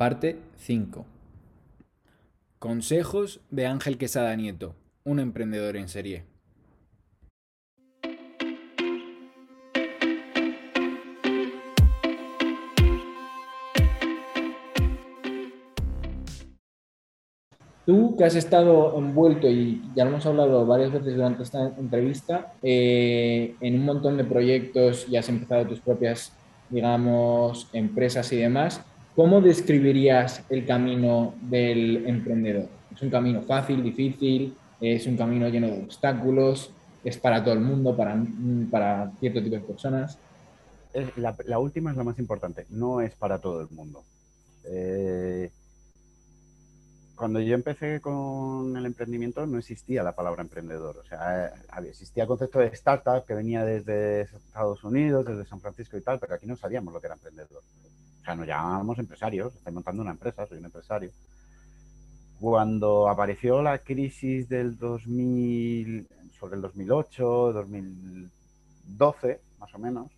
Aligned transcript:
parte 0.00 0.38
5. 0.56 1.04
Consejos 2.58 3.40
de 3.50 3.66
Ángel 3.66 3.98
Quesada 3.98 4.34
Nieto, 4.34 4.74
un 5.04 5.18
emprendedor 5.18 5.76
en 5.76 5.90
serie. 5.90 6.24
Tú 17.84 18.16
que 18.16 18.24
has 18.24 18.34
estado 18.34 18.96
envuelto, 18.96 19.50
y 19.50 19.82
ya 19.94 20.04
lo 20.04 20.12
hemos 20.12 20.24
hablado 20.24 20.64
varias 20.64 20.92
veces 20.92 21.14
durante 21.14 21.42
esta 21.42 21.74
entrevista, 21.78 22.54
eh, 22.62 23.54
en 23.60 23.74
un 23.74 23.84
montón 23.84 24.16
de 24.16 24.24
proyectos 24.24 25.06
y 25.10 25.18
has 25.18 25.28
empezado 25.28 25.66
tus 25.66 25.80
propias, 25.80 26.32
digamos, 26.70 27.68
empresas 27.74 28.32
y 28.32 28.36
demás, 28.38 28.82
¿cómo 29.20 29.42
describirías 29.42 30.42
el 30.48 30.64
camino 30.64 31.34
del 31.42 32.06
emprendedor? 32.06 32.70
¿Es 32.90 33.02
un 33.02 33.10
camino 33.10 33.42
fácil, 33.42 33.82
difícil? 33.82 34.56
¿Es 34.80 35.06
un 35.06 35.18
camino 35.18 35.46
lleno 35.50 35.66
de 35.66 35.82
obstáculos? 35.82 36.70
¿Es 37.04 37.18
para 37.18 37.44
todo 37.44 37.52
el 37.52 37.60
mundo, 37.60 37.94
para, 37.94 38.16
para 38.70 39.12
cierto 39.20 39.42
tipo 39.42 39.56
de 39.56 39.60
personas? 39.60 40.16
La, 41.16 41.36
la 41.44 41.58
última 41.58 41.90
es 41.90 41.98
la 41.98 42.02
más 42.02 42.18
importante, 42.18 42.64
no 42.70 43.02
es 43.02 43.14
para 43.14 43.38
todo 43.38 43.60
el 43.60 43.68
mundo. 43.68 44.04
Eh, 44.64 45.50
cuando 47.14 47.40
yo 47.40 47.54
empecé 47.54 48.00
con 48.00 48.74
el 48.74 48.86
emprendimiento 48.86 49.46
no 49.46 49.58
existía 49.58 50.02
la 50.02 50.12
palabra 50.12 50.40
emprendedor. 50.40 50.96
O 50.96 51.04
sea, 51.04 51.48
eh, 51.48 51.88
existía 51.90 52.22
el 52.22 52.26
concepto 52.26 52.58
de 52.58 52.68
startup 52.68 53.26
que 53.26 53.34
venía 53.34 53.66
desde 53.66 54.22
Estados 54.22 54.82
Unidos, 54.82 55.26
desde 55.26 55.44
San 55.44 55.60
Francisco 55.60 55.98
y 55.98 56.00
tal, 56.00 56.18
pero 56.18 56.36
aquí 56.36 56.46
no 56.46 56.56
sabíamos 56.56 56.94
lo 56.94 57.02
que 57.02 57.06
era 57.08 57.16
emprendedor. 57.16 57.62
O 58.20 58.24
sea, 58.24 58.34
nos 58.34 58.46
llamábamos 58.46 58.98
empresarios, 58.98 59.54
estoy 59.54 59.72
montando 59.72 60.02
una 60.02 60.12
empresa, 60.12 60.46
soy 60.46 60.58
un 60.58 60.66
empresario. 60.66 61.10
Cuando 62.38 63.08
apareció 63.08 63.62
la 63.62 63.78
crisis 63.78 64.48
del 64.48 64.76
2000, 64.78 66.08
sobre 66.38 66.56
el 66.56 66.62
2008, 66.62 67.52
2012, 67.52 69.40
más 69.58 69.74
o 69.74 69.78
menos, 69.78 70.10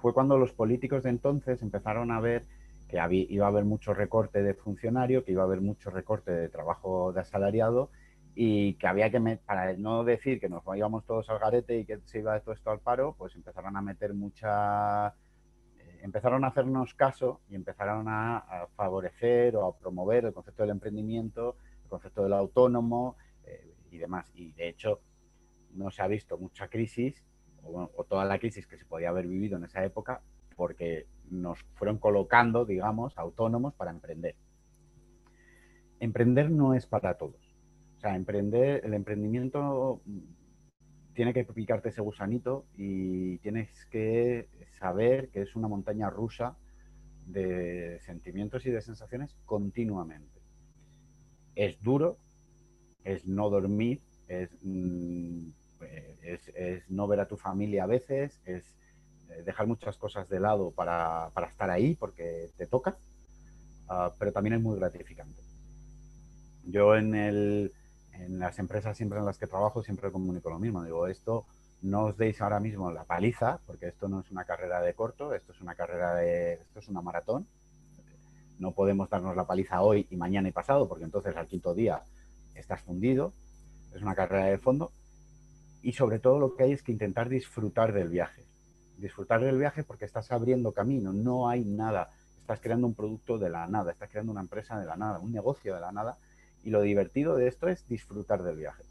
fue 0.00 0.12
cuando 0.12 0.36
los 0.36 0.52
políticos 0.52 1.02
de 1.04 1.10
entonces 1.10 1.62
empezaron 1.62 2.10
a 2.10 2.20
ver 2.20 2.44
que 2.88 2.98
iba 3.30 3.46
a 3.46 3.48
haber 3.48 3.64
mucho 3.64 3.94
recorte 3.94 4.42
de 4.42 4.52
funcionario, 4.52 5.24
que 5.24 5.32
iba 5.32 5.42
a 5.42 5.46
haber 5.46 5.62
mucho 5.62 5.90
recorte 5.90 6.30
de 6.30 6.48
trabajo 6.50 7.12
de 7.12 7.20
asalariado 7.20 7.90
y 8.34 8.74
que 8.74 8.86
había 8.86 9.10
que, 9.10 9.20
para 9.46 9.72
no 9.74 10.04
decir 10.04 10.40
que 10.40 10.48
nos 10.48 10.62
íbamos 10.74 11.06
todos 11.06 11.28
al 11.30 11.38
garete 11.38 11.78
y 11.78 11.84
que 11.84 11.98
se 12.04 12.18
iba 12.18 12.38
todo 12.40 12.54
esto 12.54 12.70
al 12.70 12.80
paro, 12.80 13.14
pues 13.16 13.34
empezaron 13.34 13.76
a 13.76 13.82
meter 13.82 14.12
mucha... 14.12 15.14
Empezaron 16.02 16.44
a 16.44 16.48
hacernos 16.48 16.94
caso 16.94 17.40
y 17.48 17.54
empezaron 17.54 18.06
a, 18.08 18.66
favorecer 18.76 19.56
o 19.56 19.66
a 19.66 19.78
promover 19.78 20.26
el 20.26 20.32
concepto 20.32 20.64
del 20.64 20.70
emprendimiento, 20.70 21.56
el 21.84 21.88
concepto 21.88 22.24
del 22.24 22.32
autónomo 22.34 23.16
eh, 23.44 23.72
y 23.90 23.98
demás. 23.98 24.30
Y 24.34 24.52
de 24.52 24.68
hecho 24.68 25.00
no 25.72 25.90
se 25.90 26.02
ha 26.02 26.08
visto 26.08 26.36
mucha 26.36 26.68
crisis 26.68 27.24
o, 27.62 27.88
o 27.96 28.04
toda 28.04 28.24
la 28.24 28.38
crisis 28.38 28.66
que 28.66 28.76
se 28.76 28.84
podía 28.84 29.10
haber 29.10 29.26
vivido 29.26 29.56
en 29.56 29.64
esa 29.64 29.84
época 29.84 30.20
porque 30.56 31.06
nos 31.30 31.60
fueron 31.74 31.98
colocando, 31.98 32.64
digamos, 32.64 33.16
autónomos 33.16 33.74
para 33.74 33.90
emprender. 33.90 34.36
Emprender 36.00 36.50
no 36.50 36.74
es 36.74 36.86
para 36.86 37.14
todos. 37.14 37.54
O 37.96 38.00
sea, 38.00 38.16
emprender, 38.16 38.84
el 38.84 38.94
emprendimiento 38.94 40.02
tiene 41.14 41.34
que 41.34 41.44
picarte 41.44 41.90
ese 41.90 42.00
gusanito 42.00 42.64
y 42.76 43.38
tienes 43.38 43.68
que 43.86 44.48
saber 44.78 45.28
que 45.28 45.42
es 45.42 45.54
una 45.56 45.68
montaña 45.68 46.10
rusa 46.10 46.56
de 47.26 48.00
sentimientos 48.04 48.66
y 48.66 48.70
de 48.70 48.80
sensaciones 48.82 49.34
continuamente. 49.44 50.40
Es 51.54 51.80
duro, 51.82 52.16
es 53.04 53.26
no 53.26 53.50
dormir, 53.50 54.00
es, 54.28 54.50
mm, 54.62 55.50
no 56.88 57.06
ver 57.06 57.20
a 57.20 57.28
tu 57.28 57.36
familia 57.36 57.84
a 57.84 57.86
veces, 57.86 58.40
es 58.44 58.64
eh, 59.30 59.42
dejar 59.44 59.66
muchas 59.66 59.96
cosas 59.96 60.28
de 60.28 60.40
lado 60.40 60.70
para, 60.70 61.30
estar 61.48 61.70
ahí 61.70 61.94
porque 61.94 62.50
te 62.56 62.66
toca, 62.66 62.96
ah, 63.88 64.12
pero 64.18 64.32
también 64.32 64.54
es 64.54 64.62
muy 64.62 64.78
gratificante. 64.78 65.40
Yo 66.64 66.96
en, 66.96 67.14
el, 67.14 67.72
las 68.42 68.58
empresas 68.58 68.96
siempre 68.96 69.18
en 69.18 69.24
las 69.24 69.38
que 69.38 69.46
trabajo 69.46 69.82
siempre 69.82 70.10
comunico 70.10 70.50
lo 70.50 70.58
mismo. 70.58 70.82
Digo, 70.84 71.06
esto 71.06 71.46
no 71.82 72.04
os 72.06 72.16
deis 72.16 72.40
ahora 72.40 72.60
mismo 72.60 72.90
la 72.90 73.04
paliza, 73.04 73.58
porque 73.66 73.88
esto 73.88 74.08
no 74.08 74.20
es 74.20 74.30
una 74.30 74.44
carrera 74.44 74.80
de 74.80 74.94
corto, 74.94 75.34
esto 75.34 75.52
es 75.52 75.60
una 75.60 75.74
carrera 75.74 76.14
de, 76.14 76.54
esto 76.54 76.80
es 76.80 76.88
una 76.88 77.00
maratón. 77.00 77.46
No 78.58 78.72
podemos 78.72 79.10
darnos 79.10 79.34
la 79.34 79.46
paliza 79.46 79.82
hoy 79.82 80.06
y 80.10 80.16
mañana 80.16 80.48
y 80.48 80.52
pasado, 80.52 80.88
porque 80.88 81.04
entonces 81.04 81.36
al 81.36 81.46
quinto 81.46 81.74
día 81.74 82.02
estás 82.54 82.80
fundido. 82.82 83.32
Es 83.94 84.02
una 84.02 84.14
carrera 84.14 84.46
de 84.46 84.58
fondo. 84.58 84.92
Y 85.82 85.92
sobre 85.92 86.18
todo 86.18 86.38
lo 86.38 86.54
que 86.54 86.64
hay 86.64 86.72
es 86.72 86.82
que 86.82 86.92
intentar 86.92 87.28
disfrutar 87.28 87.92
del 87.92 88.08
viaje 88.08 88.42
disfrutar 89.02 89.42
del 89.42 89.58
viaje 89.58 89.82
porque 89.82 90.04
estás 90.04 90.30
abriendo 90.32 90.72
camino, 90.72 91.12
no 91.12 91.48
hay 91.48 91.64
nada, 91.64 92.08
estás 92.40 92.60
creando 92.60 92.86
un 92.86 92.94
producto 92.94 93.36
de 93.36 93.50
la 93.50 93.66
nada, 93.66 93.92
estás 93.92 94.08
creando 94.08 94.32
una 94.32 94.40
empresa 94.40 94.78
de 94.78 94.86
la 94.86 94.96
nada, 94.96 95.18
un 95.18 95.32
negocio 95.32 95.74
de 95.74 95.80
la 95.80 95.92
nada, 95.92 96.16
y 96.64 96.70
lo 96.70 96.82
divertido 96.82 97.36
de 97.36 97.48
esto 97.48 97.68
es 97.68 97.86
disfrutar 97.88 98.42
del 98.42 98.56
viaje. 98.56 98.82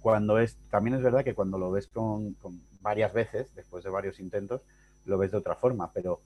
Cuando 0.00 0.38
es, 0.38 0.56
también 0.70 0.96
es 0.96 1.02
verdad 1.02 1.24
que 1.24 1.34
cuando 1.34 1.58
lo 1.58 1.70
ves 1.70 1.88
con, 1.88 2.36
varias 2.80 3.12
veces, 3.12 3.54
después 3.54 3.84
de 3.84 3.90
varios 3.90 4.18
intentos, 4.20 4.62
lo 5.04 5.18
ves 5.18 5.30
de 5.30 5.38
otra 5.38 5.56
forma, 5.56 5.92
pero 5.92 6.20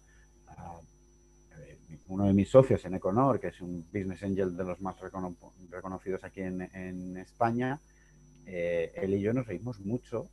ah, 0.48 0.80
eh, 1.58 1.78
uno 2.08 2.26
de 2.26 2.32
mis 2.32 2.48
socios 2.48 2.84
en 2.84 2.94
Econor, 2.94 3.40
que 3.40 3.48
es 3.48 3.60
un 3.60 3.84
business 3.92 4.22
angel 4.22 4.56
de 4.56 4.64
los 4.64 4.80
más 4.80 4.96
reconocidos 5.70 6.22
aquí 6.22 6.42
en, 6.42 7.16
España, 7.16 7.80
eh, 8.46 8.92
él 8.94 9.14
y 9.14 9.20
yo 9.20 9.32
nos 9.32 9.46
reímos 9.46 9.80
mucho 9.80 10.28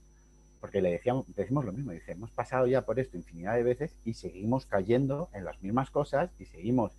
porque 0.62 0.80
le 0.80 0.92
decíamos, 0.92 1.26
decimos 1.36 1.66
lo 1.66 1.74
mismo, 1.74 1.92
dice, 1.92 2.12
hemos 2.12 2.30
pasado 2.30 2.68
ya 2.68 2.84
por 2.84 3.00
esto 3.00 3.18
infinidad 3.18 3.56
de 3.56 3.64
veces 3.64 3.92
y 4.06 4.14
seguimos 4.14 4.68
cayendo 4.68 5.28
en 5.34 5.44
las 5.44 5.60
mismas 5.64 5.90
cosas 5.90 6.30
y 6.38 6.46
seguimos 6.46 6.92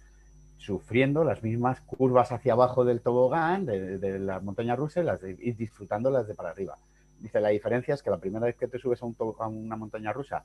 sufriendo 0.62 1.24
las 1.24 1.42
mismas 1.42 1.80
curvas 1.80 2.30
hacia 2.30 2.52
abajo 2.52 2.84
del 2.84 3.00
tobogán, 3.00 3.66
de, 3.66 4.18
las 4.20 4.42
montañas 4.44 4.78
rusas 4.78 5.04
las 5.04 5.20
y 5.24 5.52
disfrutándolas 5.52 6.28
de 6.28 6.34
para 6.34 6.50
arriba. 6.50 6.78
Dice, 7.18 7.40
la 7.40 7.48
diferencia 7.48 7.94
es 7.94 8.02
que 8.02 8.10
la 8.10 8.18
primera 8.18 8.46
vez 8.46 8.56
que 8.56 8.68
te 8.68 8.78
subes 8.78 9.02
a, 9.02 9.06
un 9.06 9.16
a 9.40 9.48
una 9.48 9.76
montaña 9.76 10.12
rusa 10.12 10.44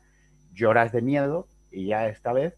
lloras 0.53 0.91
de 0.91 1.03
miedo 1.03 1.47
y 1.71 1.87
ya 1.87 2.07
esta 2.07 2.33
vez 2.33 2.55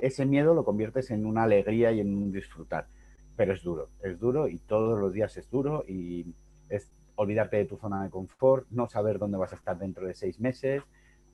ese 0.00 0.26
miedo 0.26 0.54
lo 0.54 0.64
conviertes 0.64 1.12
en 1.12 1.24
una 1.24 1.44
alegría 1.44 1.92
y 1.92 2.00
en 2.00 2.16
un 2.16 2.32
disfrutar. 2.32 2.88
Pero 3.36 3.52
es 3.52 3.62
duro, 3.62 3.90
es 4.02 4.18
duro 4.18 4.48
y 4.48 4.58
todos 4.58 4.98
los 4.98 5.12
días 5.12 5.36
es 5.36 5.48
duro 5.50 5.84
y 5.86 6.34
es 6.68 6.90
olvidarte 7.14 7.58
de 7.58 7.64
tu 7.66 7.76
zona 7.76 8.02
de 8.02 8.10
confort, 8.10 8.66
no 8.70 8.88
saber 8.88 9.20
dónde 9.20 9.38
vas 9.38 9.52
a 9.52 9.56
estar 9.56 9.78
dentro 9.78 10.04
de 10.04 10.14
seis 10.14 10.40
meses, 10.40 10.82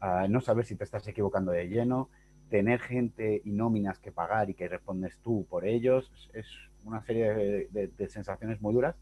ah, 0.01 0.27
no 0.29 0.43
saber 0.43 0.67
si 0.67 0.77
te 0.77 0.85
estás 0.85 1.09
equivocando 1.09 1.53
de 1.53 1.69
lleno, 1.69 2.11
tener 2.55 2.79
gente 2.79 3.43
y 3.45 3.51
nóminas 3.51 3.99
que 3.99 4.13
pagar 4.13 4.49
y 4.49 4.55
que 4.55 4.69
respondes 4.69 5.19
tú 5.25 5.45
por 5.51 5.67
ellos, 5.67 6.09
es 6.33 6.47
una 6.85 7.03
serie 7.03 7.67
de, 7.69 8.09
sensaciones 8.09 8.61
muy 8.61 8.73
duras, 8.73 8.95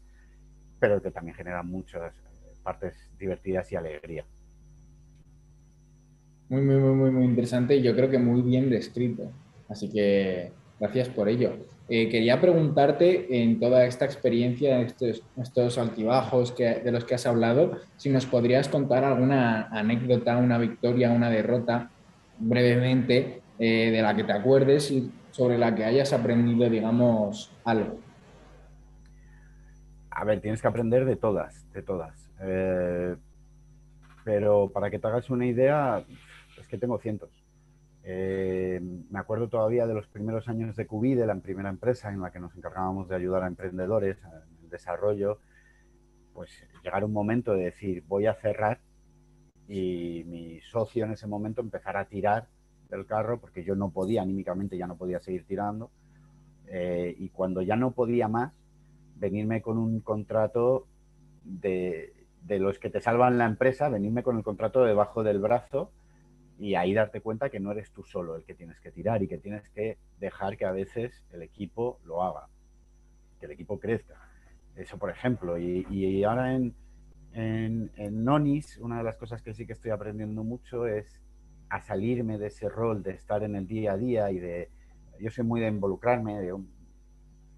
pero 0.79 0.99
que 1.03 1.11
también 1.11 1.37
generan 1.37 1.67
muchas 1.67 2.15
partes 2.63 3.11
divertidas 3.19 3.71
y 3.71 3.75
alegría. 3.75 4.25
Muy, 6.49 6.61
muy, 6.61 6.77
muy, 6.77 6.95
muy, 6.95 7.11
muy 7.11 7.25
interesante 7.25 7.75
y 7.75 7.83
yo 7.83 7.95
creo 7.95 8.09
que 8.09 8.17
muy 8.17 8.41
bien 8.41 8.71
descrito. 8.71 9.31
Así 9.69 9.87
que 9.87 10.51
gracias 10.79 11.09
por 11.09 11.29
ello. 11.29 11.51
Eh, 11.89 12.09
quería 12.09 12.41
preguntarte 12.41 13.43
en 13.43 13.59
toda 13.59 13.85
esta 13.85 14.05
experiencia, 14.05 14.81
estos, 14.81 15.77
altibajos 15.77 16.57
de 16.57 16.91
los 16.91 17.05
que 17.05 17.13
has 17.13 17.27
hablado, 17.27 17.77
si 17.97 18.09
nos 18.09 18.25
podrías 18.25 18.67
contar 18.67 19.03
alguna 19.03 19.67
anécdota, 19.67 20.37
una 20.37 20.57
victoria, 20.57 21.11
una 21.11 21.29
derrota, 21.29 21.91
brevemente, 22.39 23.42
eh, 23.59 23.91
de 23.91 24.01
la 24.01 24.15
que 24.15 24.23
te 24.23 24.33
acuerdes 24.33 24.91
y 24.91 25.11
sobre 25.31 25.57
la 25.57 25.73
que 25.73 25.85
hayas 25.85 26.13
aprendido, 26.13 26.69
digamos, 26.69 27.51
algo. 27.63 27.99
A 30.09 30.23
ver, 30.25 30.41
tienes 30.41 30.61
que 30.61 30.67
aprender 30.67 31.05
de 31.05 31.15
todas, 31.15 31.71
de 31.73 31.81
todas. 31.81 32.29
Eh, 32.41 33.15
pero 34.23 34.69
para 34.69 34.89
que 34.89 34.99
te 34.99 35.07
hagas 35.07 35.29
una 35.29 35.45
idea, 35.45 36.03
es 36.59 36.67
que 36.67 36.77
tengo 36.77 36.99
cientos. 36.99 37.29
Eh, 38.03 38.81
me 39.09 39.19
acuerdo 39.19 39.47
todavía 39.47 39.87
de 39.87 39.93
los 39.93 40.07
primeros 40.07 40.47
años 40.49 40.75
de 40.75 40.85
QB, 40.85 41.15
de 41.15 41.25
la 41.25 41.35
primera 41.35 41.69
empresa 41.69 42.11
en 42.11 42.21
la 42.21 42.31
que 42.31 42.39
nos 42.39 42.55
encargábamos 42.55 43.07
de 43.07 43.15
ayudar 43.15 43.43
a 43.43 43.47
emprendedores 43.47 44.17
en 44.23 44.63
el 44.63 44.69
desarrollo, 44.69 45.39
pues 46.33 46.49
llegar 46.83 47.05
un 47.05 47.13
momento 47.13 47.53
de 47.53 47.65
decir, 47.65 48.03
voy 48.07 48.25
a 48.25 48.33
cerrar 48.35 48.79
y 49.67 50.23
mi 50.25 50.59
socio 50.61 51.05
en 51.05 51.11
ese 51.11 51.27
momento 51.27 51.61
empezar 51.61 51.95
a 51.95 52.05
tirar 52.05 52.47
del 52.93 53.05
carro 53.05 53.39
porque 53.39 53.63
yo 53.63 53.75
no 53.75 53.91
podía, 53.91 54.21
anímicamente 54.21 54.77
ya 54.77 54.87
no 54.87 54.95
podía 54.95 55.19
seguir 55.19 55.45
tirando. 55.45 55.91
Eh, 56.67 57.13
y 57.17 57.29
cuando 57.29 57.61
ya 57.61 57.75
no 57.75 57.91
podía 57.91 58.27
más, 58.27 58.53
venirme 59.15 59.61
con 59.61 59.77
un 59.77 59.99
contrato 59.99 60.87
de, 61.43 62.13
de 62.43 62.59
los 62.59 62.79
que 62.79 62.89
te 62.89 63.01
salvan 63.01 63.37
la 63.37 63.45
empresa, 63.45 63.89
venirme 63.89 64.23
con 64.23 64.37
el 64.37 64.43
contrato 64.43 64.83
debajo 64.83 65.23
del 65.23 65.39
brazo 65.39 65.91
y 66.59 66.75
ahí 66.75 66.93
darte 66.93 67.21
cuenta 67.21 67.49
que 67.49 67.59
no 67.59 67.71
eres 67.71 67.91
tú 67.91 68.03
solo 68.03 68.35
el 68.35 68.43
que 68.43 68.53
tienes 68.53 68.79
que 68.79 68.91
tirar 68.91 69.23
y 69.23 69.27
que 69.27 69.37
tienes 69.37 69.67
que 69.69 69.97
dejar 70.19 70.57
que 70.57 70.65
a 70.65 70.71
veces 70.71 71.25
el 71.31 71.41
equipo 71.41 71.99
lo 72.05 72.23
haga, 72.23 72.47
que 73.39 73.47
el 73.47 73.51
equipo 73.51 73.79
crezca. 73.79 74.15
Eso, 74.75 74.97
por 74.97 75.09
ejemplo. 75.09 75.57
Y, 75.57 76.23
ahora 76.23 76.55
en, 76.55 76.73
en, 77.33 77.91
en, 77.95 78.23
Nonis, 78.23 78.77
una 78.77 78.97
de 78.97 79.03
las 79.03 79.17
cosas 79.17 79.41
que 79.41 79.53
sí 79.53 79.65
que 79.65 79.73
estoy 79.73 79.91
aprendiendo 79.91 80.43
mucho 80.43 80.87
es 80.87 81.21
a 81.73 81.81
salirme 81.81 82.37
de 82.37 82.47
ese 82.47 82.69
rol 82.69 83.01
de 83.01 83.13
estar 83.13 83.41
en 83.41 83.55
el 83.55 83.65
día 83.65 83.93
a 83.93 83.97
día 83.97 84.29
y 84.29 84.37
de... 84.37 84.69
Yo 85.19 85.31
soy 85.31 85.43
muy 85.43 85.59
de 85.59 85.69
involucrarme, 85.69 86.39
de 86.39 86.55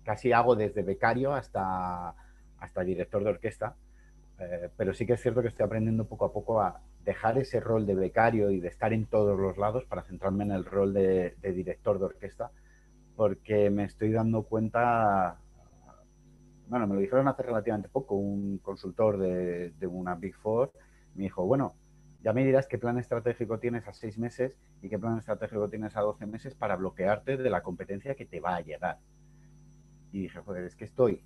casi 0.05 0.31
hago 0.31 0.55
desde 0.55 0.83
becario 0.83 1.33
hasta, 1.33 2.15
hasta 2.59 2.81
director 2.83 3.21
de 3.25 3.31
orquesta, 3.31 3.75
eh, 4.39 4.69
pero 4.77 4.93
sí 4.93 5.05
que 5.05 5.13
es 5.13 5.21
cierto 5.21 5.41
que 5.41 5.49
estoy 5.49 5.65
aprendiendo 5.65 6.07
poco 6.07 6.23
a 6.23 6.31
poco 6.31 6.61
a 6.61 6.79
dejar 7.03 7.37
ese 7.37 7.59
rol 7.59 7.85
de 7.85 7.93
becario 7.93 8.51
y 8.51 8.61
de 8.61 8.69
estar 8.69 8.93
en 8.93 9.05
todos 9.05 9.37
los 9.37 9.57
lados 9.57 9.83
para 9.83 10.03
centrarme 10.03 10.45
en 10.45 10.51
el 10.51 10.63
rol 10.63 10.93
de, 10.93 11.35
director 11.41 11.99
de 11.99 12.05
orquesta, 12.05 12.51
porque 13.17 13.69
me 13.69 13.83
estoy 13.83 14.13
dando 14.13 14.43
cuenta, 14.43 15.39
bueno, 16.69 16.87
me 16.87 16.95
lo 16.95 17.01
dijeron 17.01 17.27
hace 17.27 17.43
relativamente 17.43 17.89
poco, 17.89 18.15
un 18.15 18.59
consultor 18.59 19.17
de, 19.17 19.87
una 19.87 20.15
Big 20.15 20.35
Four 20.35 20.71
me 21.15 21.23
dijo, 21.23 21.45
bueno, 21.45 21.75
ya 22.25 22.33
me 22.33 22.43
dirás 22.43 22.65
qué 22.65 22.79
plan 22.79 22.97
estratégico 22.97 23.59
tienes 23.59 23.87
a 23.87 23.93
seis 23.93 24.17
meses 24.17 24.57
y 24.81 24.89
qué 24.89 24.97
plan 24.97 25.19
estratégico 25.19 25.69
tienes 25.69 25.95
a 25.95 26.01
doce 26.01 26.25
meses 26.25 26.55
para 26.55 26.75
bloquearte 26.75 27.37
de 27.37 27.49
la 27.51 27.61
competencia 27.61 28.15
que 28.15 28.25
te 28.25 28.39
va 28.39 28.55
a 28.55 28.61
llegar. 28.61 28.97
Y 30.11 30.21
dije, 30.21 30.39
joder, 30.39 30.63
es 30.63 30.75
que 30.75 30.85
estoy 30.85 31.21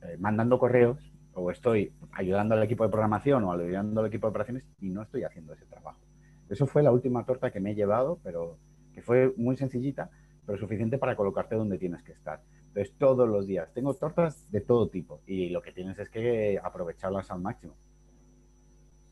eh, 0.00 0.16
mandando 0.18 0.58
correos 0.58 1.12
o 1.34 1.50
estoy 1.50 1.92
ayudando 2.12 2.54
al 2.54 2.62
equipo 2.62 2.84
de 2.84 2.90
programación 2.90 3.44
o 3.44 3.52
ayudando 3.52 4.00
al 4.00 4.06
equipo 4.06 4.28
de 4.28 4.30
operaciones 4.30 4.66
y 4.80 4.88
no 4.88 5.02
estoy 5.02 5.24
haciendo 5.24 5.52
ese 5.52 5.66
trabajo. 5.66 6.00
Eso 6.48 6.66
fue 6.66 6.82
la 6.82 6.90
última 6.90 7.26
torta 7.26 7.50
que 7.50 7.60
me 7.60 7.72
he 7.72 7.74
llevado, 7.74 8.18
pero 8.22 8.56
que 8.94 9.02
fue 9.02 9.34
muy 9.36 9.58
sencillita, 9.58 10.10
pero 10.46 10.56
suficiente 10.56 10.96
para 10.96 11.16
colocarte 11.16 11.54
donde 11.54 11.76
tienes 11.76 12.02
que 12.02 12.12
estar. 12.12 12.40
Entonces, 12.68 12.96
todos 12.96 13.28
los 13.28 13.46
días 13.46 13.74
tengo 13.74 13.92
tortas 13.92 14.50
de 14.50 14.62
todo 14.62 14.88
tipo 14.88 15.20
y 15.26 15.50
lo 15.50 15.60
que 15.60 15.72
tienes 15.72 15.98
es 15.98 16.08
que 16.08 16.58
aprovecharlas 16.62 17.30
al 17.30 17.42
máximo. 17.42 17.74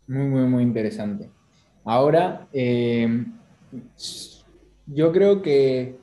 Muy, 0.08 0.26
muy, 0.26 0.42
muy 0.44 0.62
interesante. 0.62 1.30
Ahora, 1.84 2.48
eh, 2.52 3.26
yo 4.86 5.12
creo 5.12 5.42
que 5.42 5.98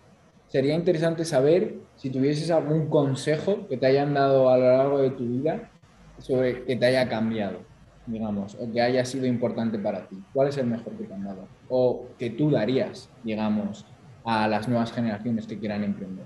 sería 0.47 0.75
interesante 0.75 1.25
saber 1.25 1.79
si 1.95 2.11
tuvieses 2.11 2.51
algún 2.51 2.87
consejo 2.87 3.67
que 3.67 3.77
te 3.77 3.87
hayan 3.87 4.13
dado 4.13 4.49
a 4.49 4.57
lo 4.57 4.65
largo 4.65 4.99
de 4.99 5.09
tu 5.09 5.25
vida 5.25 5.71
sobre 6.19 6.63
que 6.65 6.75
te 6.75 6.85
haya 6.85 7.09
cambiado, 7.09 7.61
digamos, 8.05 8.55
o 8.59 8.71
que 8.71 8.79
haya 8.79 9.03
sido 9.05 9.25
importante 9.25 9.79
para 9.79 10.07
ti? 10.07 10.23
¿Cuál 10.33 10.49
es 10.49 10.57
el 10.57 10.67
mejor 10.67 10.93
que 10.93 11.05
te 11.05 11.13
han 11.13 11.23
dado? 11.23 11.47
O 11.67 12.07
que 12.19 12.29
tú 12.29 12.51
darías, 12.51 13.09
digamos, 13.23 13.85
a 14.23 14.47
las 14.47 14.67
nuevas 14.67 14.91
generaciones 14.91 15.47
que 15.47 15.57
quieran 15.57 15.83
emprender. 15.83 16.25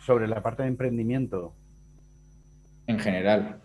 Sobre 0.00 0.28
la 0.28 0.42
parte 0.42 0.62
de 0.62 0.68
emprendimiento. 0.68 1.54
En 2.86 2.98
general. 2.98 3.60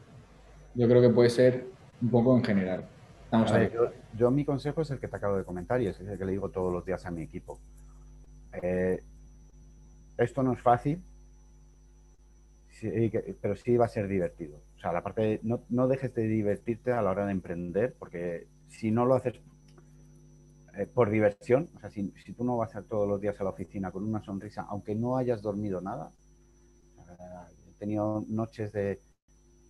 Yo 0.75 0.87
creo 0.87 1.01
que 1.01 1.09
puede 1.09 1.29
ser 1.29 1.78
un 2.01 2.09
poco 2.09 2.37
en 2.37 2.43
general. 2.43 2.85
Vamos 3.31 3.51
a 3.51 3.67
yo, 3.69 3.91
yo, 4.17 4.31
mi 4.31 4.43
consejo 4.43 4.81
es 4.81 4.89
el 4.89 4.99
que 4.99 5.07
te 5.07 5.15
acabo 5.15 5.37
de 5.37 5.43
comentar 5.43 5.81
y 5.81 5.87
es 5.87 5.99
el 5.99 6.17
que 6.17 6.25
le 6.25 6.31
digo 6.31 6.49
todos 6.49 6.73
los 6.73 6.85
días 6.85 7.05
a 7.05 7.11
mi 7.11 7.21
equipo. 7.21 7.59
Eh, 8.61 8.99
esto 10.17 10.41
no 10.41 10.53
es 10.53 10.61
fácil, 10.61 11.01
pero 13.41 13.55
sí 13.55 13.77
va 13.77 13.85
a 13.85 13.89
ser 13.89 14.07
divertido. 14.07 14.57
O 14.77 14.79
sea, 14.79 14.91
la 14.91 15.03
parte 15.03 15.39
no, 15.43 15.61
no, 15.69 15.87
dejes 15.87 16.13
de 16.15 16.23
divertirte 16.23 16.91
a 16.91 17.01
la 17.01 17.11
hora 17.11 17.25
de 17.25 17.33
emprender, 17.33 17.95
porque 17.99 18.47
si 18.67 18.89
no 18.91 19.05
lo 19.05 19.15
haces 19.15 19.39
eh, 20.75 20.87
por 20.87 21.09
diversión, 21.09 21.69
o 21.75 21.79
sea, 21.79 21.89
si, 21.89 22.11
si, 22.23 22.33
tú 22.33 22.43
no 22.43 22.57
vas 22.57 22.75
a 22.75 22.81
todos 22.81 23.07
los 23.07 23.19
días 23.21 23.39
a 23.39 23.43
la 23.43 23.49
oficina 23.51 23.91
con 23.91 24.03
una 24.03 24.23
sonrisa, 24.23 24.65
aunque 24.69 24.95
no 24.95 25.17
hayas 25.17 25.41
dormido 25.41 25.81
nada, 25.81 26.11
eh, 26.97 27.53
he 27.69 27.79
tenido 27.79 28.23
noches 28.27 28.71
de 28.71 28.99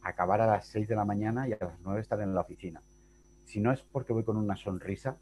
acabar 0.02 0.42
a 0.42 0.48
las 0.48 0.68
6 0.68 0.88
de 0.88 0.96
la 0.96 1.06
mañana 1.06 1.48
y 1.48 1.54
a 1.54 1.58
las 1.60 1.80
9 1.82 2.02
estar 2.02 2.20
en 2.22 2.34
la 2.34 2.42
oficina. 2.42 2.82
Si 3.46 3.60
no 3.60 3.72
es 3.72 3.82
porque 3.82 4.14
voy 4.14 4.24
con 4.24 4.38
una 4.38 4.56
sonrisa, 4.56 5.18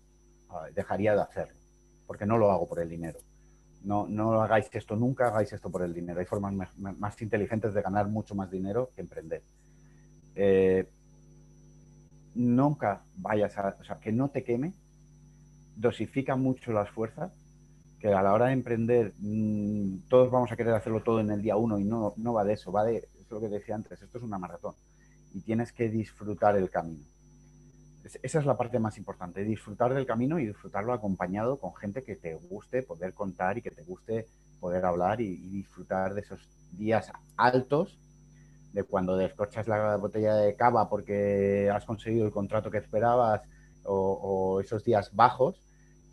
dejaría 0.73 1.15
de 1.15 1.21
hacerlo, 1.21 1.55
porque 2.05 2.25
no 2.25 2.37
lo 2.37 2.51
hago 2.51 2.67
por 2.67 2.79
el 2.79 2.89
dinero. 2.89 3.19
No, 3.83 4.07
no 4.07 4.41
hagáis 4.41 4.69
esto 4.73 4.95
nunca, 4.95 5.27
hagáis 5.27 5.53
esto 5.53 5.69
por 5.69 5.81
el 5.81 5.93
dinero. 5.93 6.19
Hay 6.19 6.25
formas 6.25 6.53
más, 6.77 7.21
inteligentes 7.21 7.73
de 7.73 7.81
ganar 7.81 8.07
mucho 8.07 8.35
más 8.35 8.49
dinero 8.51 8.89
que 8.95 9.01
emprender. 9.01 9.41
Eh, 10.35 10.87
nunca 12.35 13.01
vayas 13.15 13.57
a, 13.57 13.75
o 13.79 13.83
sea, 13.83 13.99
que 13.99 14.11
no 14.11 14.29
te 14.29 14.43
queme, 14.43 14.73
dosifica 15.75 16.35
mucho 16.35 16.71
las 16.71 16.89
fuerzas, 16.89 17.31
que 17.99 18.09
a 18.09 18.21
la 18.21 18.33
hora 18.33 18.47
de 18.47 18.53
emprender 18.53 19.13
mm, 19.19 20.07
todos 20.09 20.29
vamos 20.29 20.51
a 20.51 20.55
querer 20.55 20.73
hacerlo 20.73 21.01
todo 21.01 21.19
en 21.19 21.31
el 21.31 21.41
día 21.41 21.55
uno 21.55 21.79
y 21.79 21.83
no, 21.83 22.13
no 22.17 22.33
va 22.33 22.43
de 22.43 22.53
eso, 22.53 22.71
va 22.71 22.83
de, 22.83 23.07
es 23.35 23.41
lo 23.41 23.47
que 23.47 23.53
decía 23.53 23.75
antes, 23.75 24.01
esto 24.01 24.17
es 24.17 24.23
una 24.23 24.37
maratón 24.37 24.75
y 25.33 25.41
tienes 25.41 25.71
que 25.71 25.89
disfrutar 25.89 26.57
el 26.57 26.69
camino. 26.69 27.05
Esa 28.23 28.39
es 28.39 28.45
la 28.45 28.55
parte 28.55 28.79
más 28.79 28.97
importante, 28.97 29.43
disfrutar 29.43 29.93
del 29.93 30.05
camino 30.05 30.39
y 30.39 30.45
disfrutarlo 30.45 30.93
acompañado 30.93 31.57
con 31.57 31.75
gente 31.75 32.03
que 32.03 32.15
te 32.15 32.35
guste 32.35 32.81
poder 32.81 33.13
contar 33.13 33.57
y 33.57 33.61
que 33.61 33.71
te 33.71 33.83
guste 33.83 34.27
poder 34.61 34.85
hablar 34.85 35.19
y, 35.19 35.35
disfrutar 35.35 36.13
de 36.13 36.21
esos 36.21 36.47
días 36.71 37.11
altos, 37.35 37.97
de 38.71 38.83
cuando 38.83 39.17
descorchas 39.17 39.67
la 39.67 39.97
botella 39.97 40.35
de 40.35 40.55
cava 40.55 40.89
porque 40.89 41.69
has 41.73 41.85
conseguido 41.85 42.25
el 42.25 42.31
contrato 42.31 42.71
que 42.71 42.77
esperabas 42.77 43.41
o, 43.83 44.61
esos 44.61 44.83
días 44.83 45.13
bajos, 45.13 45.61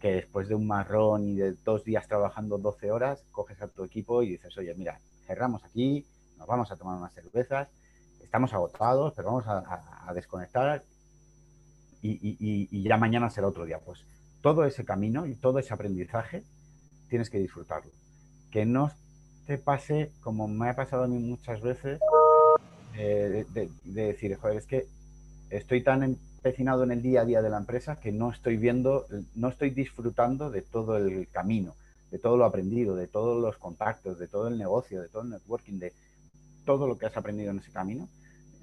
que 0.01 0.15
después 0.15 0.49
de 0.49 0.55
un 0.55 0.67
marrón 0.67 1.29
y 1.29 1.37
de 1.37 1.53
dos 1.65 1.85
días 1.85 2.09
trabajando 2.09 2.59
12 2.59 2.91
horas, 2.91 3.25
coges 3.31 3.63
a 3.63 3.69
tu 3.69 3.85
equipo 3.85 4.23
y 4.23 4.31
dices, 4.31 4.57
oye, 4.59 4.75
mira, 4.75 5.01
cerramos 5.27 5.65
aquí, 5.65 6.07
nos 6.39 6.47
vamos 6.47 6.71
a 6.71 6.77
tomar 6.77 6.99
unas 6.99 7.13
cervezas, 7.13 7.69
estamos 8.23 8.53
agotados, 8.53 9.13
pero 9.15 9.29
vamos 9.29 9.45
a 9.47 10.13
desconectar 10.15 10.83
y, 12.07 12.83
ya 12.83 12.97
mañana 12.97 13.31
será 13.31 13.49
otro 13.49 13.65
día. 13.65 13.79
Pues 13.85 14.05
todo 14.43 14.65
ese 14.65 14.85
camino 14.85 15.27
y 15.27 15.35
todo 15.35 15.59
ese 15.59 15.73
aprendizaje 15.73 16.45
tienes 17.09 17.31
que 17.31 17.39
disfrutarlo. 17.39 17.91
Que 18.51 18.67
no 18.67 18.91
te 19.47 19.59
pase 19.59 20.13
como 20.21 20.47
me 20.49 20.69
ha 20.69 20.77
pasado 20.77 21.05
a 21.05 21.09
mí 21.09 21.19
muchas 21.19 21.61
veces 21.63 22.01
eh, 22.97 23.47
de, 23.53 23.71
decir, 23.85 24.37
joder, 24.37 24.59
es 24.59 24.67
que 24.67 24.87
estoy 25.51 25.83
tan 25.83 26.03
empecinado 26.03 26.85
en 26.85 26.93
el 26.93 27.03
día 27.03 27.23
a 27.23 27.25
día 27.25 27.43
de 27.43 27.51
la 27.51 27.59
empresa 27.59 27.97
que 27.97 28.13
no 28.13 28.31
estoy 28.31 28.57
viendo, 28.59 29.07
no 29.35 29.49
estoy 29.49 29.71
disfrutando 29.71 30.51
de 30.51 30.63
todo 30.63 30.99
el 30.99 31.29
camino, 31.31 31.75
de 32.11 32.19
todo 32.19 32.37
lo 32.37 32.45
aprendido, 32.45 32.97
de 32.97 33.09
todos 33.09 33.41
los 33.41 33.57
contactos, 33.57 34.19
de 34.19 34.29
todo 34.29 34.49
el 34.49 34.59
negocio, 34.59 35.01
de 35.01 35.09
todo 35.09 35.23
el 35.23 35.31
networking, 35.31 35.79
de 35.79 35.93
todo 36.65 36.87
lo 36.87 36.99
que 36.99 37.07
has 37.07 37.17
aprendido 37.17 37.51
en 37.51 37.59
ese 37.59 37.71
camino 37.71 38.09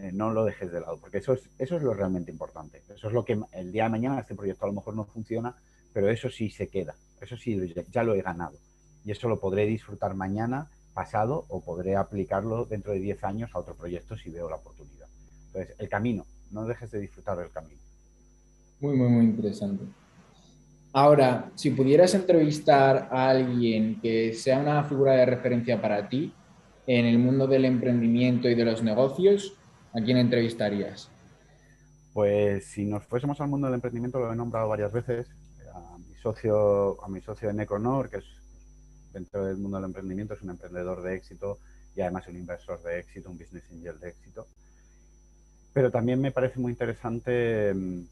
eh, 0.01 0.11
no 0.11 0.31
lo 0.31 0.45
dejes 0.45 0.71
de 0.71 0.81
lado, 0.81 0.97
porque 0.99 1.19
eso 1.19 1.33
es, 1.33 1.47
eso 1.59 1.77
es 1.77 1.83
lo 1.83 1.93
realmente 1.93 2.31
importante. 2.31 2.81
Eso 2.89 3.07
es 3.07 3.13
lo 3.13 3.23
que 3.23 3.39
el 3.51 3.71
día 3.71 3.83
de 3.83 3.89
mañana 3.89 4.19
este 4.19 4.33
proyecto 4.33 4.65
a 4.65 4.69
lo 4.69 4.73
mejor 4.73 4.95
no 4.95 5.05
funciona, 5.05 5.55
pero 5.93 6.09
eso 6.09 6.29
sí 6.29 6.49
se 6.49 6.69
queda, 6.69 6.95
eso 7.21 7.37
sí 7.37 7.73
ya 7.91 8.03
lo 8.03 8.15
he 8.15 8.21
ganado. 8.21 8.57
Y 9.05 9.11
eso 9.11 9.27
lo 9.29 9.39
podré 9.39 9.67
disfrutar 9.67 10.15
mañana, 10.15 10.69
pasado, 10.93 11.45
o 11.49 11.63
podré 11.63 11.95
aplicarlo 11.95 12.65
dentro 12.65 12.93
de 12.93 12.99
10 12.99 13.23
años 13.23 13.51
a 13.53 13.59
otro 13.59 13.75
proyecto 13.75 14.17
si 14.17 14.31
veo 14.31 14.49
la 14.49 14.55
oportunidad. 14.55 15.07
Entonces, 15.47 15.75
el 15.77 15.89
camino, 15.89 16.25
no 16.49 16.65
dejes 16.65 16.89
de 16.89 16.99
disfrutar 16.99 17.37
del 17.37 17.51
camino. 17.51 17.79
Muy, 18.79 18.95
muy, 18.95 19.09
muy 19.09 19.25
interesante. 19.25 19.85
Ahora, 20.93 21.51
si 21.55 21.69
pudieras 21.71 22.13
entrevistar 22.15 23.07
a 23.11 23.29
alguien 23.29 24.01
que 24.01 24.33
sea 24.33 24.59
una 24.59 24.83
figura 24.83 25.13
de 25.13 25.25
referencia 25.25 25.79
para 25.81 26.09
ti 26.09 26.33
en 26.87 27.05
el 27.05 27.19
mundo 27.19 27.47
del 27.47 27.65
emprendimiento 27.65 28.49
y 28.49 28.55
de 28.55 28.65
los 28.65 28.83
negocios, 28.83 29.57
¿A 29.93 29.99
quién 29.99 30.17
entrevistarías? 30.17 31.09
Pues 32.13 32.65
si 32.65 32.85
nos 32.85 33.05
fuésemos 33.05 33.41
al 33.41 33.49
mundo 33.49 33.67
del 33.67 33.75
emprendimiento, 33.75 34.19
lo 34.19 34.31
he 34.31 34.35
nombrado 34.35 34.69
varias 34.69 34.91
veces, 34.91 35.27
a 35.73 35.97
mi 35.97 36.15
socio, 36.15 37.03
a 37.03 37.09
mi 37.09 37.19
socio 37.19 37.49
en 37.49 37.59
Econor, 37.59 38.09
que 38.09 38.17
es 38.17 38.25
dentro 39.11 39.45
del 39.45 39.57
mundo 39.57 39.77
del 39.77 39.87
emprendimiento, 39.87 40.33
es 40.33 40.41
un 40.41 40.51
emprendedor 40.51 41.01
de 41.01 41.15
éxito 41.15 41.59
y 41.93 42.01
además 42.01 42.25
un 42.29 42.37
inversor 42.37 42.81
de 42.83 42.99
éxito, 42.99 43.29
un 43.29 43.37
business 43.37 43.63
angel 43.71 43.99
de 43.99 44.09
éxito. 44.09 44.47
Pero 45.73 45.91
también 45.91 46.21
me 46.21 46.31
parece 46.31 46.59
muy 46.59 46.71
interesante 46.71 47.73
mm, 47.73 48.03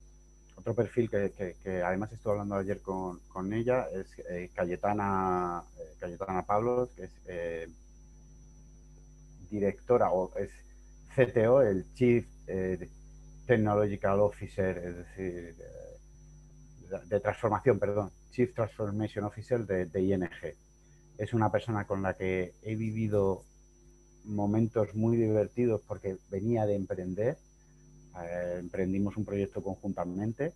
otro 0.57 0.73
perfil 0.73 1.09
que, 1.09 1.81
además 1.81 2.11
estuve 2.11 2.33
hablando 2.33 2.55
ayer 2.55 2.81
con, 2.81 3.53
ella, 3.53 3.88
es 3.93 4.07
eh, 4.29 4.49
Cayetana, 4.53 5.63
eh, 5.79 5.93
Cayetana 5.97 6.45
Pablos, 6.45 6.89
que 6.97 7.03
es 7.03 7.11
eh, 7.27 7.69
directora 9.50 10.12
o 10.12 10.36
es 10.38 10.51
CTO, 11.15 11.62
el 11.62 11.86
Chief 11.94 12.25
eh, 12.48 12.89
Technological 13.46 14.20
Officer, 14.20 14.77
es 14.77 14.98
decir, 14.98 15.56
de, 17.08 17.20
transformación, 17.20 17.79
perdón, 17.79 18.12
Chief 18.32 18.53
Transformation 18.53 19.25
Officer 19.25 19.65
de, 19.65 20.01
ING. 20.01 20.29
Es 21.18 21.34
una 21.34 21.51
persona 21.51 21.86
con 21.86 22.01
la 22.01 22.13
que 22.13 22.53
he 22.62 22.75
vivido 22.75 23.44
momentos 24.25 24.96
muy 24.96 25.18
divertidos 25.18 25.82
porque 25.88 26.18
venía 26.29 26.65
de 26.65 26.75
emprender, 26.75 27.38
eh, 28.24 28.58
emprendimos 28.60 29.18
un 29.18 29.25
proyecto 29.25 29.62
conjuntamente, 29.63 30.53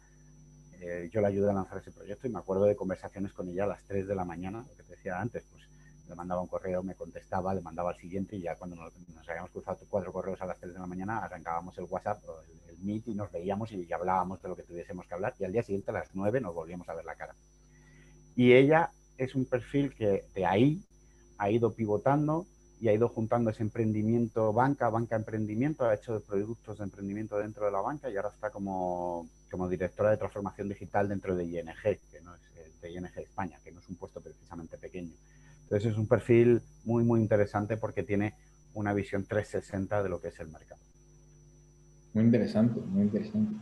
eh, 0.80 1.10
yo 1.12 1.22
le 1.22 1.28
ayudé 1.28 1.50
a 1.50 1.54
lanzar 1.54 1.78
ese 1.78 1.92
proyecto 1.92 2.28
y 2.28 2.32
me 2.32 2.40
acuerdo 2.40 2.66
de 2.66 2.76
conversaciones 2.76 3.32
con 3.32 3.48
ella 3.50 3.64
a 3.64 3.68
las 3.68 3.84
3 3.86 4.06
de 4.06 4.16
la 4.16 4.26
mañana, 4.26 4.66
lo 4.68 4.76
que 4.76 4.84
te 4.84 4.96
decía 4.96 5.20
antes, 5.20 5.44
pues 5.50 5.64
le 6.08 6.16
mandaba 6.16 6.42
un 6.42 6.48
correo, 6.48 6.84
me 6.84 6.96
contestaba, 6.96 7.54
le 7.54 7.62
mandaba 7.62 7.92
al 7.92 7.98
siguiente 7.98 8.36
y 8.36 8.42
ya 8.42 8.56
cuando 8.56 8.76
nos, 8.76 8.94
habíamos 9.28 9.52
cruzado 9.52 9.80
cuatro 9.90 10.12
correos 10.12 10.42
a 10.42 10.46
las 10.46 10.60
3 10.60 10.74
de 10.74 10.80
la 10.80 10.88
mañana 10.88 11.20
arrancábamos 11.20 11.78
el 11.78 11.86
WhatsApp 11.86 12.22
el, 12.68 12.78
Meet 12.80 13.08
y 13.08 13.14
nos 13.14 13.32
veíamos 13.32 13.72
y 13.72 13.94
hablábamos 13.94 14.42
de 14.42 14.50
lo 14.50 14.58
que 14.58 14.64
tuviésemos 14.64 15.08
que 15.08 15.14
hablar 15.14 15.34
y 15.40 15.46
al 15.46 15.54
día 15.54 15.64
siguiente 15.64 15.92
a 15.92 15.94
las 15.94 16.10
9 16.14 16.42
nos 16.42 16.54
volvíamos 16.54 16.90
a 16.90 16.94
ver 16.94 17.06
la 17.06 17.16
cara. 17.16 17.34
Y 18.36 18.52
ella 18.52 18.92
es 19.18 19.36
un 19.36 19.46
perfil 19.46 19.96
que 19.96 20.26
de 20.36 20.46
ahí 20.46 20.84
ha 21.38 21.50
ido 21.50 21.72
pivotando 21.74 22.46
y 22.82 22.90
ha 22.90 22.94
ido 22.94 23.08
juntando 23.08 23.52
ese 23.52 23.64
emprendimiento 23.64 24.52
banca, 24.52 24.90
banca 24.90 25.16
emprendimiento, 25.16 25.86
ha 25.86 25.94
hecho 25.94 26.22
productos 26.28 26.80
de 26.80 26.84
emprendimiento 26.84 27.38
dentro 27.38 27.66
de 27.66 27.72
la 27.72 27.80
banca 27.80 28.10
y 28.10 28.18
ahora 28.18 28.30
está 28.30 28.50
como, 28.50 29.30
como 29.50 29.70
directora 29.70 30.12
de 30.12 30.18
transformación 30.18 30.68
digital 30.68 31.08
dentro 31.08 31.34
de 31.34 31.46
ING, 31.46 31.66
que 31.84 32.22
no 32.22 32.36
es 32.36 32.42
de 32.82 32.92
ING 32.92 33.06
España, 33.16 33.58
que 33.64 33.72
no 33.72 33.80
es 33.80 33.88
un 33.88 33.96
puesto 33.96 34.20
precisamente 34.20 34.78
pequeño. 34.78 35.14
Entonces 35.64 35.94
es 35.94 35.98
un 35.98 36.08
perfil 36.08 36.62
muy, 36.86 37.04
muy 37.04 37.22
interesante 37.22 37.78
porque 37.78 38.04
tiene 38.04 38.34
una 38.74 38.94
visión 38.94 39.26
360 39.26 40.04
de 40.04 40.10
lo 40.10 40.22
que 40.22 40.30
es 40.30 40.40
el 40.40 40.48
mercado. 40.48 40.82
Muy 42.14 42.26
interesante, 42.26 42.80
muy 42.80 43.04
interesante. 43.04 43.56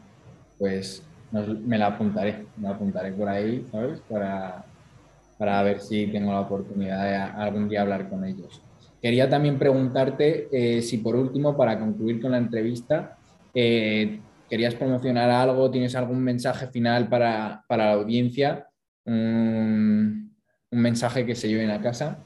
Pues 0.58 1.04
me 1.32 1.78
la 1.78 1.88
apuntaré, 1.88 2.46
me 2.58 2.64
la 2.64 2.76
apuntaré 2.76 3.12
por 3.14 3.30
ahí, 3.30 3.66
¿sabes? 3.72 4.02
Para, 4.02 4.66
para 5.38 5.64
ver 5.64 5.80
si 5.80 6.08
tengo 6.08 6.32
la 6.32 6.42
oportunidad 6.42 7.04
de 7.04 7.16
algún 7.16 7.70
día 7.70 7.82
hablar 7.82 8.10
con 8.10 8.26
ellos. 8.26 8.62
Quería 9.02 9.30
también 9.30 9.58
preguntarte 9.58 10.48
eh, 10.52 10.82
si 10.82 10.98
por 10.98 11.16
último, 11.16 11.56
para 11.56 11.80
concluir 11.80 12.22
con 12.22 12.32
la 12.32 12.38
entrevista, 12.38 13.18
eh, 13.54 14.20
querías 14.50 14.76
promocionar 14.76 15.30
algo, 15.30 15.72
tienes 15.72 15.96
algún 15.96 16.22
mensaje 16.22 16.68
final 16.68 17.08
para, 17.08 17.64
para 17.68 17.86
la 17.86 17.94
audiencia, 17.94 18.68
un, 19.06 20.31
un, 20.72 20.82
mensaje 20.82 21.26
que 21.26 21.36
se 21.36 21.48
lleven 21.48 21.70
a 21.70 21.82
casa. 21.82 22.18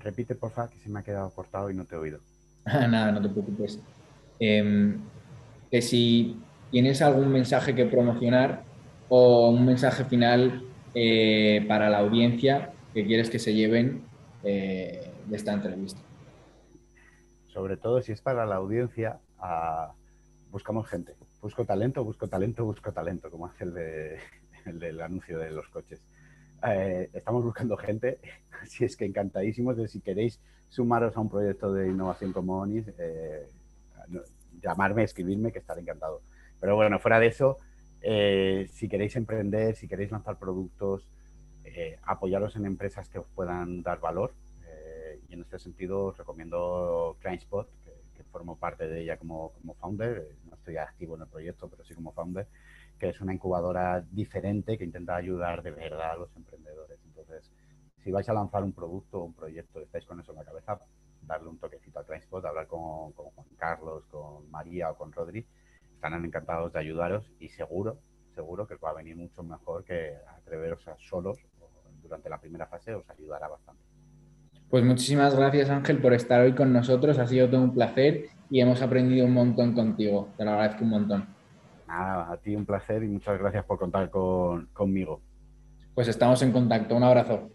Repite, 0.00 0.34
por 0.34 0.50
favor, 0.50 0.70
que 0.70 0.78
se 0.78 0.88
me 0.88 1.00
ha 1.00 1.02
quedado 1.02 1.30
cortado 1.30 1.70
y 1.70 1.74
no 1.74 1.84
te 1.84 1.94
he 1.94 1.98
oído. 1.98 2.20
Nada, 2.64 3.12
no 3.12 3.20
te 3.20 3.28
preocupes. 3.28 3.80
Em, 4.38 5.00
que 5.70 5.82
si 5.82 6.40
tienes 6.70 7.02
algún 7.02 7.28
mensaje 7.28 7.74
que 7.74 7.86
promocionar 7.86 8.62
o 9.08 9.50
un 9.50 9.64
mensaje 9.64 10.04
final 10.04 10.62
eh, 10.94 11.64
para 11.66 11.90
la 11.90 11.98
audiencia 11.98 12.72
que 12.94 13.04
quieres 13.06 13.30
que 13.30 13.38
se 13.38 13.54
lleven 13.54 14.02
de 14.42 15.36
esta 15.36 15.52
entrevista. 15.52 16.00
Sobre 17.48 17.76
todo 17.76 18.00
si 18.00 18.12
es 18.12 18.20
para 18.20 18.46
la 18.46 18.56
audiencia, 18.56 19.18
buscamos 20.50 20.86
gente. 20.88 21.14
Busco 21.42 21.64
talento, 21.64 22.04
busco 22.04 22.28
talento, 22.28 22.64
busco 22.64 22.92
talento, 22.92 23.30
como 23.30 23.46
hace 23.46 23.64
el, 23.64 23.74
del 24.78 25.00
anuncio 25.00 25.38
de 25.38 25.50
los 25.50 25.68
coches. 25.68 26.00
Eh, 26.66 27.08
estamos 27.12 27.44
buscando 27.44 27.76
gente, 27.76 28.18
así 28.62 28.84
es 28.84 28.96
que 28.96 29.04
encantadísimos 29.04 29.76
de 29.76 29.86
si 29.86 30.00
queréis 30.00 30.40
sumaros 30.68 31.16
a 31.16 31.20
un 31.20 31.28
proyecto 31.28 31.72
de 31.72 31.88
innovación 31.88 32.32
como 32.32 32.58
ONIS, 32.58 32.86
eh, 32.98 33.46
llamarme, 34.60 35.04
escribirme, 35.04 35.52
que 35.52 35.60
estaré 35.60 35.82
encantado. 35.82 36.20
Pero 36.60 36.74
bueno, 36.74 36.98
fuera 36.98 37.20
de 37.20 37.28
eso, 37.28 37.58
eh, 38.02 38.68
si 38.72 38.88
queréis 38.88 39.14
emprender, 39.16 39.76
si 39.76 39.86
queréis 39.86 40.10
lanzar 40.10 40.38
productos, 40.38 41.06
apoyaros 42.02 42.56
en 42.56 42.64
empresas 42.64 43.08
que 43.08 43.18
os 43.18 43.26
puedan 43.28 43.82
dar 43.82 44.00
valor, 44.00 44.32
y 45.28 45.34
en 45.34 45.42
este 45.42 45.58
sentido 45.58 46.06
os 46.06 46.16
recomiendo 46.16 47.16
ClientSpot, 47.20 47.68
que, 47.84 47.92
que 48.16 48.24
formo 48.24 48.56
parte 48.56 48.88
de 48.88 49.02
ella 49.02 49.18
como, 49.18 49.52
como 49.52 49.74
founder. 49.74 50.28
No 50.48 50.56
estoy 50.56 50.78
activo 50.78 51.14
en 51.16 51.22
el 51.22 51.28
proyecto, 51.28 51.68
pero 51.68 51.84
sí 51.84 51.94
como 51.94 52.12
founder, 52.12 52.48
que 52.98 53.10
es 53.10 53.20
una 53.20 53.34
incubadora 53.34 54.04
diferente 54.10 54.76
que 54.76 54.84
intenta 54.84 55.16
ayudar 55.16 55.62
de 55.62 55.70
verdad 55.70 56.12
a 56.12 56.16
los 56.16 56.36
emprendedores. 56.36 56.98
Entonces, 57.04 57.50
si 58.02 58.10
vais 58.10 58.28
a 58.28 58.32
lanzar 58.32 58.62
un 58.62 58.72
producto 58.72 59.20
o 59.20 59.24
un 59.24 59.34
proyecto, 59.34 59.80
estáis 59.80 60.04
con 60.04 60.20
eso 60.20 60.32
en 60.32 60.38
la 60.38 60.44
cabeza, 60.44 60.78
darle 61.22 61.48
un 61.48 61.58
toquecito 61.58 61.98
a 61.98 62.04
ClientSpot, 62.04 62.44
hablar 62.44 62.66
con, 62.66 63.12
con 63.12 63.26
Juan 63.26 63.46
Carlos, 63.56 64.04
con 64.10 64.50
María 64.50 64.90
o 64.90 64.96
con 64.96 65.12
Rodri. 65.12 65.46
Estarán 65.94 66.24
encantados 66.24 66.72
de 66.72 66.78
ayudaros 66.78 67.30
y 67.40 67.48
seguro, 67.48 67.98
seguro 68.34 68.66
que 68.66 68.74
os 68.74 68.80
va 68.80 68.90
a 68.90 68.94
venir 68.94 69.16
mucho 69.16 69.42
mejor 69.42 69.84
que 69.84 70.16
atreveros 70.36 70.86
a 70.88 70.96
solos 70.98 71.38
durante 72.02 72.30
la 72.30 72.38
primera 72.38 72.66
fase, 72.66 72.94
os 72.94 73.08
ayudará 73.10 73.48
bastante. 73.48 73.82
Pues 74.70 74.84
muchísimas 74.84 75.34
gracias 75.34 75.70
Ángel 75.70 76.00
por 76.00 76.12
estar 76.12 76.40
hoy 76.42 76.54
con 76.54 76.72
nosotros, 76.72 77.18
ha 77.18 77.26
sido 77.26 77.48
todo 77.48 77.62
un 77.62 77.74
placer 77.74 78.26
y 78.50 78.60
hemos 78.60 78.80
aprendido 78.82 79.26
un 79.26 79.32
montón 79.32 79.74
contigo, 79.74 80.28
te 80.36 80.44
lo 80.44 80.52
agradezco 80.52 80.84
un 80.84 80.90
montón. 80.90 81.37
Nada, 81.88 82.30
a 82.30 82.36
ti 82.36 82.54
un 82.54 82.66
placer 82.66 83.02
y 83.02 83.08
muchas 83.08 83.38
gracias 83.38 83.64
por 83.64 83.78
contar 83.78 84.10
conmigo. 84.10 85.22
Pues 85.94 86.06
estamos 86.06 86.42
en 86.42 86.52
contacto, 86.52 86.94
un 86.94 87.02
abrazo. 87.02 87.50